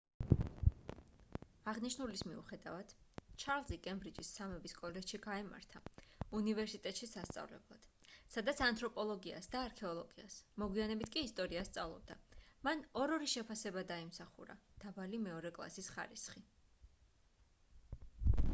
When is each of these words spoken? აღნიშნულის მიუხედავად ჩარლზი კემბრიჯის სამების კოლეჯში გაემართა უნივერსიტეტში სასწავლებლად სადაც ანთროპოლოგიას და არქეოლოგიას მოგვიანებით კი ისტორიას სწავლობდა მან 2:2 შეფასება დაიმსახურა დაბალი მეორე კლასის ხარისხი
აღნიშნულის 1.71 2.21
მიუხედავად 2.27 2.93
ჩარლზი 3.43 3.75
კემბრიჯის 3.87 4.29
სამების 4.37 4.73
კოლეჯში 4.77 5.19
გაემართა 5.25 5.81
უნივერსიტეტში 6.39 7.09
სასწავლებლად 7.11 7.85
სადაც 8.37 8.63
ანთროპოლოგიას 8.69 9.51
და 9.57 9.61
არქეოლოგიას 9.67 10.37
მოგვიანებით 10.63 11.13
კი 11.17 11.23
ისტორიას 11.27 11.69
სწავლობდა 11.73 12.17
მან 12.69 12.81
2:2 13.03 13.29
შეფასება 13.35 13.83
დაიმსახურა 13.93 14.55
დაბალი 14.85 15.21
მეორე 15.27 15.53
კლასის 15.59 15.91
ხარისხი 15.97 16.43